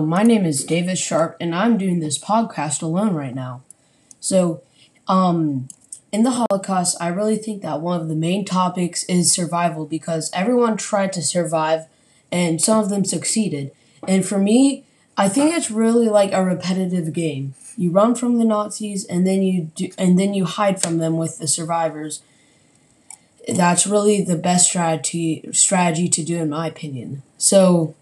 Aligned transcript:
my 0.00 0.22
name 0.22 0.44
is 0.44 0.62
Davis 0.62 1.00
Sharp, 1.00 1.36
and 1.40 1.52
I'm 1.52 1.76
doing 1.76 1.98
this 1.98 2.20
podcast 2.20 2.82
alone 2.82 3.14
right 3.14 3.34
now. 3.34 3.62
So, 4.20 4.62
um, 5.08 5.66
in 6.12 6.22
the 6.22 6.46
Holocaust, 6.48 6.96
I 7.00 7.08
really 7.08 7.36
think 7.36 7.62
that 7.62 7.80
one 7.80 8.00
of 8.00 8.06
the 8.06 8.14
main 8.14 8.44
topics 8.44 9.02
is 9.06 9.32
survival 9.32 9.84
because 9.84 10.30
everyone 10.32 10.76
tried 10.76 11.12
to 11.14 11.20
survive, 11.20 11.86
and 12.30 12.62
some 12.62 12.78
of 12.78 12.90
them 12.90 13.04
succeeded. 13.04 13.72
And 14.06 14.24
for 14.24 14.38
me, 14.38 14.84
I 15.16 15.28
think 15.28 15.52
it's 15.52 15.68
really 15.68 16.08
like 16.08 16.32
a 16.32 16.44
repetitive 16.44 17.12
game. 17.12 17.54
You 17.76 17.90
run 17.90 18.14
from 18.14 18.38
the 18.38 18.44
Nazis, 18.44 19.04
and 19.04 19.26
then 19.26 19.42
you 19.42 19.72
do, 19.74 19.90
and 19.98 20.16
then 20.16 20.32
you 20.32 20.44
hide 20.44 20.80
from 20.80 20.98
them 20.98 21.16
with 21.16 21.38
the 21.38 21.48
survivors. 21.48 22.22
That's 23.48 23.84
really 23.84 24.22
the 24.22 24.36
best 24.36 24.68
strategy 24.68 25.48
strategy 25.50 26.06
to 26.06 26.22
do, 26.22 26.36
in 26.36 26.50
my 26.50 26.68
opinion. 26.68 27.24
So 27.36 27.96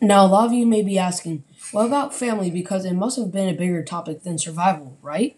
now, 0.00 0.24
a 0.24 0.28
lot 0.28 0.46
of 0.46 0.52
you 0.52 0.66
may 0.66 0.82
be 0.82 0.98
asking, 0.98 1.44
what 1.72 1.86
about 1.86 2.14
family? 2.14 2.50
Because 2.50 2.84
it 2.84 2.94
must 2.94 3.18
have 3.18 3.32
been 3.32 3.48
a 3.48 3.56
bigger 3.56 3.82
topic 3.82 4.22
than 4.22 4.38
survival, 4.38 4.96
right? 5.02 5.36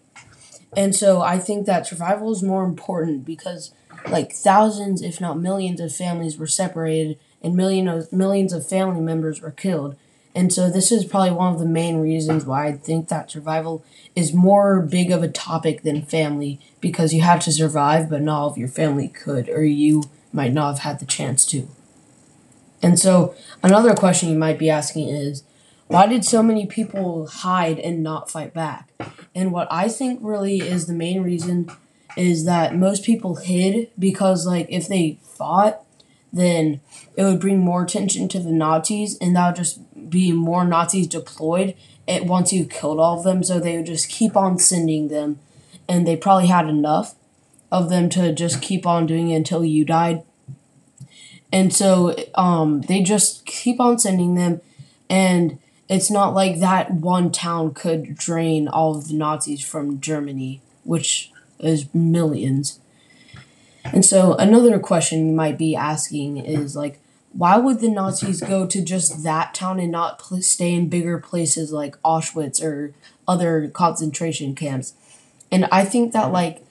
And 0.77 0.95
so 0.95 1.21
I 1.23 1.39
think 1.39 1.67
that 1.67 1.87
survival 1.87 2.31
is 2.33 2.43
more 2.43 2.65
important 2.65 3.25
because, 3.25 3.73
like, 4.09 4.33
thousands, 4.33 5.03
if 5.03 5.21
not 5.21 5.39
millions, 5.39 5.81
of 5.81 5.95
families 5.95 6.37
were 6.37 6.47
separated 6.47 7.19
and 7.43 7.57
million 7.57 7.89
of, 7.89 8.13
millions 8.13 8.53
of 8.53 8.69
family 8.69 9.01
members 9.01 9.41
were 9.41 9.51
killed. 9.51 9.97
And 10.35 10.53
so 10.53 10.71
this 10.71 10.93
is 10.93 11.05
probably 11.05 11.33
one 11.33 11.55
of 11.55 11.59
the 11.59 11.67
main 11.67 11.97
reasons 11.99 12.45
why 12.45 12.67
I 12.67 12.73
think 12.73 13.09
that 13.09 13.31
survival 13.31 13.85
is 14.15 14.35
more 14.35 14.81
big 14.81 15.11
of 15.11 15.23
a 15.23 15.29
topic 15.29 15.83
than 15.83 16.03
family 16.03 16.61
because 16.81 17.15
you 17.15 17.23
had 17.23 17.41
to 17.43 17.53
survive, 17.53 18.11
but 18.11 18.23
not 18.23 18.41
all 18.41 18.51
of 18.51 18.59
your 18.59 18.69
family 18.69 19.09
could, 19.09 19.49
or 19.49 19.65
you 19.65 20.05
might 20.33 20.53
not 20.53 20.75
have 20.75 20.79
had 20.81 21.01
the 21.01 21.07
chance 21.07 21.45
to. 21.47 21.69
And 22.83 22.99
so 22.99 23.35
another 23.63 23.95
question 23.95 24.29
you 24.29 24.39
might 24.39 24.59
be 24.59 24.71
asking 24.71 25.09
is 25.09 25.43
why 25.87 26.07
did 26.07 26.25
so 26.25 26.43
many 26.43 26.67
people 26.67 27.27
hide 27.27 27.79
and 27.79 28.03
not 28.03 28.31
fight 28.31 28.53
back? 28.53 28.91
And 29.35 29.53
what 29.53 29.69
I 29.71 29.89
think 29.89 30.21
really 30.23 30.59
is 30.59 30.87
the 30.87 30.93
main 30.93 31.23
reason 31.23 31.71
is 32.17 32.45
that 32.45 32.77
most 32.77 33.05
people 33.05 33.37
hid 33.37 33.91
because 33.99 34.47
like 34.47 34.67
if 34.69 34.89
they 34.89 35.19
fought 35.23 35.83
then 36.33 36.81
it 37.17 37.23
would 37.25 37.41
bring 37.41 37.59
more 37.59 37.83
attention 37.83 38.29
to 38.29 38.39
the 38.39 38.53
Nazis 38.53 39.17
and 39.19 39.35
that 39.35 39.47
would 39.47 39.57
just 39.57 40.11
be 40.11 40.33
more 40.33 40.65
Nazis 40.65 41.07
deployed 41.07 41.75
at 42.07 42.27
once 42.27 42.53
you 42.53 42.65
killed 42.65 42.99
all 42.99 43.19
of 43.19 43.25
them 43.25 43.43
so 43.43 43.59
they 43.59 43.77
would 43.77 43.87
just 43.87 44.09
keep 44.11 44.37
on 44.37 44.59
sending 44.59 45.09
them 45.09 45.39
and 45.89 46.07
they 46.07 46.17
probably 46.17 46.49
had 46.49 46.69
enough 46.69 47.15
of 47.71 47.89
them 47.89 48.09
to 48.11 48.33
just 48.33 48.61
keep 48.61 48.87
on 48.87 49.07
doing 49.07 49.31
it 49.31 49.37
until 49.37 49.65
you 49.65 49.85
died 49.85 50.23
and 51.53 51.73
so 51.73 52.15
um, 52.35 52.83
they 52.83 53.03
just 53.03 53.47
keep 53.47 53.81
on 53.81 53.99
sending 53.99 54.35
them, 54.35 54.61
and 55.09 55.59
it's 55.89 56.11
not 56.11 56.35
like 56.35 56.61
that 56.61 56.91
one 56.91 57.33
town 57.33 57.73
could 57.73 58.15
drain 58.17 58.69
all 58.69 58.97
of 58.97 59.09
the 59.09 59.15
Nazis 59.15 59.65
from 59.65 60.01
Germany, 60.01 60.61
which 60.85 61.33
is 61.59 61.93
millions. 61.95 62.81
And 63.85 64.05
so 64.05 64.35
another 64.35 64.79
question 64.79 65.27
you 65.27 65.33
might 65.33 65.57
be 65.57 65.75
asking 65.75 66.37
is 66.37 66.77
like, 66.77 67.01
why 67.33 67.57
would 67.57 67.81
the 67.81 67.89
Nazis 67.89 68.41
go 68.41 68.67
to 68.67 68.83
just 68.83 69.23
that 69.23 69.55
town 69.55 69.81
and 69.81 69.93
not 69.93 70.19
pl- 70.19 70.43
stay 70.43 70.75
in 70.75 70.89
bigger 70.89 71.19
places 71.19 71.73
like 71.73 72.01
Auschwitz 72.03 72.63
or 72.63 72.93
other 73.27 73.69
concentration 73.69 74.55
camps? 74.55 74.95
And 75.51 75.67
I 75.73 75.85
think 75.85 76.13
that 76.13 76.33
like 76.33 76.65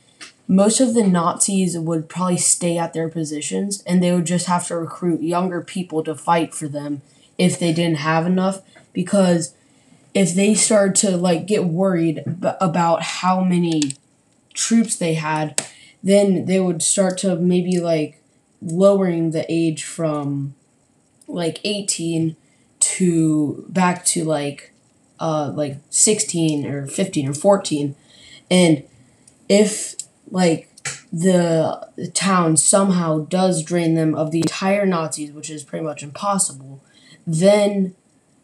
most 0.47 0.79
of 0.79 0.93
the 0.93 1.05
Nazis 1.05 1.77
would 1.77 2.07
probably 2.07 2.37
stay 2.37 2.77
at 2.77 2.93
their 2.93 3.09
positions 3.09 3.83
and 3.83 4.01
they 4.01 4.13
would 4.13 4.25
just 4.25 4.47
have 4.47 4.65
to 4.67 4.77
recruit 4.77 5.21
younger 5.21 5.61
people 5.61 6.03
to 6.03 6.15
fight 6.15 6.53
for 6.53 6.67
them 6.67 7.01
if 7.37 7.59
they 7.59 7.73
didn't 7.73 7.97
have 7.97 8.25
enough 8.25 8.61
because 8.93 9.53
if 10.13 10.33
they 10.33 10.53
started 10.55 10.95
to 10.95 11.17
like 11.17 11.45
get 11.45 11.65
worried 11.65 12.23
about 12.61 13.03
how 13.03 13.41
many 13.41 13.81
troops 14.53 14.95
they 14.95 15.15
had 15.15 15.67
then 16.01 16.45
they 16.45 16.59
would 16.59 16.81
start 16.81 17.17
to 17.17 17.35
maybe 17.35 17.79
like 17.79 18.21
lowering 18.61 19.31
the 19.31 19.45
age 19.51 19.83
from 19.83 20.55
like 21.27 21.59
18 21.63 22.35
to 22.79 23.65
back 23.67 24.05
to 24.05 24.23
like 24.23 24.71
uh 25.19 25.51
like 25.53 25.77
16 25.89 26.65
or 26.65 26.87
15 26.87 27.29
or 27.29 27.33
14 27.33 27.95
and 28.49 28.83
if 29.49 29.95
like 30.29 30.69
the, 31.11 31.87
town 32.13 32.57
somehow 32.57 33.19
does 33.25 33.63
drain 33.63 33.95
them 33.95 34.13
of 34.13 34.31
the 34.31 34.39
entire 34.39 34.85
Nazis, 34.85 35.31
which 35.31 35.49
is 35.49 35.63
pretty 35.63 35.83
much 35.83 36.03
impossible, 36.03 36.81
then, 37.25 37.95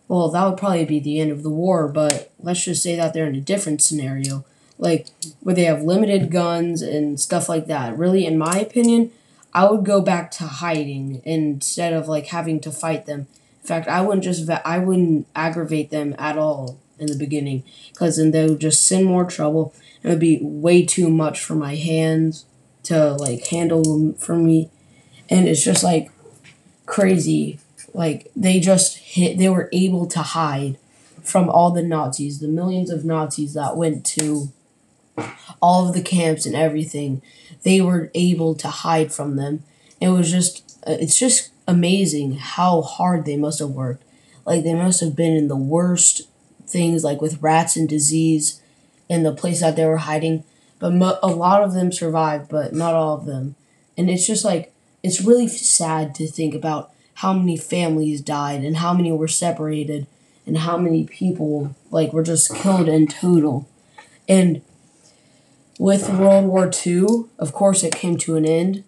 well, 0.08 0.30
that 0.30 0.46
would 0.46 0.58
probably 0.58 0.86
be 0.86 1.00
the 1.00 1.20
end 1.20 1.32
of 1.32 1.44
the 1.44 1.50
war, 1.50 1.88
but 1.88 2.32
let's 2.40 2.64
just 2.64 2.84
say 2.84 2.96
that 2.96 3.14
they're 3.14 3.28
in 3.28 3.36
a 3.36 3.42
different 3.42 3.82
scenario, 3.82 4.44
like 4.78 5.08
where 5.42 5.56
they 5.56 5.66
have 5.66 5.84
limited 5.84 6.32
guns 6.32 6.82
and 6.82 7.20
stuff 7.20 7.48
like 7.48 7.68
that. 7.68 7.98
Really, 7.98 8.26
in 8.26 8.38
my 8.38 8.60
opinion, 8.60 9.12
I 9.54 9.70
would 9.70 9.86
go 9.86 10.02
back 10.02 10.32
to 10.32 10.46
hiding 10.46 11.22
instead 11.24 11.94
of 11.94 12.08
like 12.08 12.28
having 12.28 12.60
to 12.62 12.72
fight 12.72 13.06
them. 13.06 13.28
In 13.62 13.68
fact, 13.68 13.88
I 13.88 14.02
wouldn't 14.02 14.24
just 14.24 14.50
I 14.50 14.80
wouldn't 14.80 15.28
aggravate 15.36 15.90
them 15.90 16.16
at 16.18 16.38
all 16.38 16.80
in 17.00 17.08
the 17.08 17.18
beginning 17.18 17.64
because 17.92 18.18
then 18.18 18.32
they 18.32 18.48
would 18.48 18.60
just 18.60 18.88
send 18.88 19.06
more 19.06 19.26
trouble. 19.26 19.74
It 20.02 20.10
would 20.10 20.20
be 20.20 20.40
way 20.42 20.86
too 20.86 21.10
much 21.10 21.44
for 21.44 21.56
my 21.56 21.76
hands 21.76 22.46
to 22.84 23.14
like 23.14 23.48
handle 23.48 24.14
for 24.14 24.36
me. 24.36 24.70
And 25.30 25.48
it's 25.48 25.64
just 25.64 25.84
like 25.84 26.12
crazy. 26.86 27.60
Like 27.94 28.32
they 28.36 28.60
just 28.60 28.98
hit 28.98 29.38
they 29.38 29.50
were 29.50 29.70
able 29.72 30.06
to 30.08 30.20
hide 30.20 30.78
from 31.24 31.50
all 31.50 31.72
the 31.72 31.84
nazis 31.84 32.40
the 32.40 32.48
millions 32.50 32.90
of 32.90 33.06
nazis 33.06 33.54
that 33.54 33.78
went 33.78 34.06
to 34.06 34.52
all 35.62 35.88
of 35.88 35.94
the 35.94 36.02
camps 36.02 36.46
and 36.46 36.56
everything. 36.56 37.22
They 37.64 37.82
were 37.82 38.12
able 38.14 38.56
to 38.56 38.68
hide 38.68 39.14
from 39.14 39.36
them. 39.36 39.64
It 40.02 40.10
was 40.10 40.32
just 40.32 40.80
uh, 40.88 40.98
it's 41.00 41.18
just 41.18 41.52
amazing 41.68 42.34
how 42.36 42.82
hard 42.82 43.26
they 43.26 43.38
must 43.38 43.60
have 43.60 43.70
worked. 43.70 44.04
Like 44.46 44.64
they 44.64 44.74
must 44.74 45.00
have 45.00 45.16
been 45.16 45.34
in 45.34 45.48
the 45.48 45.56
worst 45.56 46.24
things 46.68 47.04
like 47.04 47.22
with 47.22 47.42
rats 47.42 47.76
and 47.76 47.88
disease 47.88 48.62
in 49.10 49.24
the 49.24 49.34
place 49.34 49.62
that 49.62 49.76
they 49.76 49.86
were 49.86 49.98
hiding. 49.98 50.44
But 50.80 50.94
mo- 50.94 51.20
a 51.22 51.28
lot 51.28 51.64
of 51.64 51.74
them 51.74 51.92
survived, 51.92 52.50
but 52.50 52.74
not 52.74 52.94
all 52.94 53.16
of 53.16 53.26
them. 53.26 53.56
And 53.98 54.10
it's 54.10 54.28
just 54.28 54.44
like, 54.44 54.74
it's 55.02 55.22
really 55.22 55.48
sad 55.48 56.16
to 56.16 56.28
think 56.28 56.56
about 56.56 56.92
how 57.16 57.34
many 57.34 57.58
families 57.58 58.22
died 58.22 58.64
and 58.64 58.78
how 58.78 58.94
many 58.94 59.12
were 59.12 59.28
separated 59.28 60.08
and 60.46 60.60
how 60.60 60.78
many 60.78 61.06
people 61.06 61.76
like 61.92 62.12
were 62.12 62.24
just 62.24 62.54
killed 62.56 62.90
in 62.90 63.08
total. 63.08 63.68
And 64.28 64.62
with 65.80 66.10
World 66.10 66.46
War 66.46 66.72
II, 66.86 67.26
of 67.40 67.54
course, 67.54 67.84
it 67.84 67.96
came 67.96 68.18
to 68.20 68.36
an 68.36 68.46
end 68.46 68.84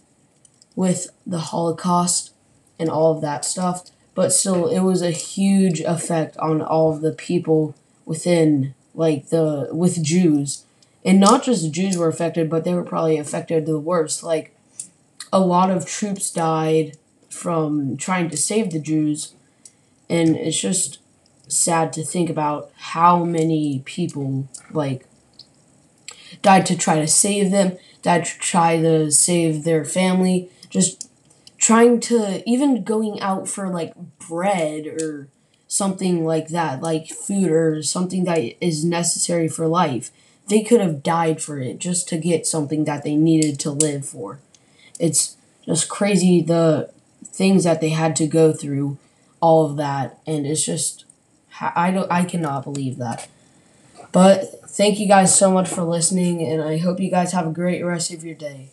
with 0.75 1.09
the 1.25 1.39
Holocaust 1.39 2.31
and 2.79 2.89
all 2.89 3.15
of 3.15 3.21
that 3.21 3.45
stuff. 3.45 3.89
But 4.15 4.31
still, 4.31 4.67
it 4.67 4.79
was 4.79 5.01
a 5.01 5.11
huge 5.11 5.81
effect 5.81 6.37
on 6.37 6.61
all 6.61 6.91
of 6.93 7.01
the 7.01 7.11
people 7.11 7.75
within 8.05 8.73
like 8.95 9.27
the 9.27 9.67
with 9.71 10.01
Jews, 10.01 10.63
and 11.03 11.19
not 11.19 11.43
just 11.43 11.63
the 11.63 11.69
Jews 11.69 11.97
were 11.97 12.07
affected, 12.07 12.49
but 12.49 12.63
they 12.63 12.73
were 12.73 12.83
probably 12.83 13.17
affected 13.17 13.65
the 13.65 13.77
worst. 13.77 14.23
Like 14.23 14.55
a 15.31 15.39
lot 15.39 15.69
of 15.69 15.85
troops 15.85 16.31
died 16.31 16.97
from 17.29 17.97
trying 17.97 18.29
to 18.29 18.37
save 18.37 18.71
the 18.71 18.79
Jews, 18.79 19.33
and 20.09 20.37
it's 20.37 20.59
just 20.59 20.99
sad 21.47 21.91
to 21.93 22.03
think 22.03 22.29
about 22.29 22.71
how 22.77 23.23
many 23.23 23.81
people 23.85 24.47
like 24.71 25.05
died 26.41 26.65
to 26.67 26.77
try 26.77 26.99
to 27.01 27.07
save 27.07 27.51
them, 27.51 27.77
died 28.01 28.25
to 28.25 28.39
try 28.39 28.77
to 28.77 29.11
save 29.11 29.63
their 29.65 29.83
family, 29.83 30.49
just 30.69 31.09
trying 31.57 31.99
to 32.01 32.47
even 32.49 32.83
going 32.83 33.19
out 33.21 33.47
for 33.47 33.69
like 33.69 33.93
bread 34.27 34.87
or 34.87 35.27
something 35.67 36.25
like 36.25 36.49
that, 36.49 36.81
like 36.81 37.07
food 37.09 37.49
or 37.51 37.81
something 37.83 38.23
that 38.25 38.39
is 38.61 38.85
necessary 38.85 39.47
for 39.47 39.67
life. 39.67 40.11
They 40.47 40.61
could 40.61 40.79
have 40.79 41.03
died 41.03 41.41
for 41.41 41.59
it 41.59 41.79
just 41.79 42.07
to 42.09 42.17
get 42.17 42.45
something 42.45 42.85
that 42.85 43.03
they 43.03 43.15
needed 43.15 43.59
to 43.61 43.71
live 43.71 44.05
for. 44.05 44.39
It's 44.99 45.37
just 45.65 45.89
crazy 45.89 46.41
the 46.41 46.91
things 47.25 47.63
that 47.63 47.81
they 47.81 47.89
had 47.89 48.15
to 48.17 48.27
go 48.27 48.53
through, 48.53 48.97
all 49.41 49.65
of 49.65 49.77
that, 49.77 50.19
and 50.27 50.45
it's 50.45 50.65
just 50.65 51.05
I 51.59 51.91
don't 51.91 52.11
I 52.11 52.25
cannot 52.25 52.63
believe 52.63 52.97
that. 52.97 53.27
But 54.11 54.69
thank 54.69 54.99
you 54.99 55.07
guys 55.07 55.37
so 55.37 55.51
much 55.51 55.67
for 55.67 55.83
listening, 55.83 56.41
and 56.43 56.61
I 56.61 56.77
hope 56.77 56.99
you 56.99 57.09
guys 57.09 57.31
have 57.33 57.47
a 57.47 57.51
great 57.51 57.81
rest 57.83 58.11
of 58.13 58.23
your 58.23 58.35
day. 58.35 58.69